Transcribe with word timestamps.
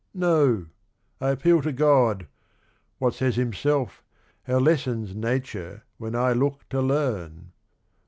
No, 0.15 0.65
I 1.19 1.29
appeal 1.29 1.61
to 1.61 1.71
God,— 1.71 2.25
what 2.97 3.13
says 3.13 3.35
Himself, 3.35 4.01
How 4.47 4.57
lessons 4.57 5.13
Nature 5.15 5.83
when 5.99 6.15
I 6.15 6.33
look 6.33 6.67
to 6.69 6.81
learn? 6.81 7.51